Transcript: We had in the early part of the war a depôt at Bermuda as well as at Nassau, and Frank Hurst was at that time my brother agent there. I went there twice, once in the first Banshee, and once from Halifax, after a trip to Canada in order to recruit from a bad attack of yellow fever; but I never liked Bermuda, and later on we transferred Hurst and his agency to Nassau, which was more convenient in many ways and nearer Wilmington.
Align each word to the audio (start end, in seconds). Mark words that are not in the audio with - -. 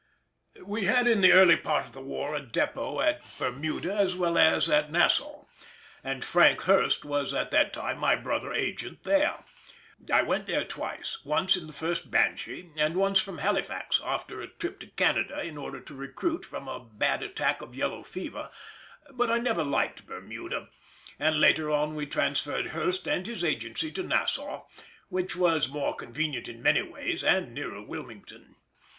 We 0.63 0.85
had 0.85 1.05
in 1.05 1.21
the 1.21 1.31
early 1.31 1.55
part 1.57 1.85
of 1.85 1.91
the 1.93 2.01
war 2.01 2.33
a 2.33 2.41
depôt 2.41 3.05
at 3.07 3.21
Bermuda 3.37 3.95
as 3.95 4.15
well 4.15 4.35
as 4.35 4.67
at 4.67 4.91
Nassau, 4.91 5.45
and 6.03 6.25
Frank 6.25 6.61
Hurst 6.63 7.05
was 7.05 7.35
at 7.35 7.51
that 7.51 7.71
time 7.71 7.99
my 7.99 8.15
brother 8.15 8.51
agent 8.51 9.03
there. 9.03 9.45
I 10.11 10.23
went 10.23 10.47
there 10.47 10.63
twice, 10.65 11.23
once 11.23 11.55
in 11.55 11.67
the 11.67 11.71
first 11.71 12.09
Banshee, 12.09 12.71
and 12.77 12.95
once 12.95 13.19
from 13.19 13.37
Halifax, 13.37 14.01
after 14.03 14.41
a 14.41 14.47
trip 14.47 14.79
to 14.79 14.87
Canada 14.87 15.39
in 15.43 15.55
order 15.55 15.79
to 15.79 15.93
recruit 15.93 16.45
from 16.45 16.67
a 16.67 16.79
bad 16.83 17.21
attack 17.21 17.61
of 17.61 17.75
yellow 17.75 18.01
fever; 18.01 18.49
but 19.13 19.29
I 19.29 19.37
never 19.37 19.63
liked 19.63 20.07
Bermuda, 20.07 20.69
and 21.19 21.39
later 21.39 21.69
on 21.69 21.93
we 21.93 22.07
transferred 22.07 22.69
Hurst 22.71 23.05
and 23.07 23.27
his 23.27 23.43
agency 23.43 23.91
to 23.91 24.01
Nassau, 24.01 24.65
which 25.09 25.35
was 25.35 25.69
more 25.69 25.93
convenient 25.95 26.47
in 26.47 26.63
many 26.63 26.81
ways 26.81 27.23
and 27.23 27.53
nearer 27.53 27.83
Wilmington. 27.83 28.55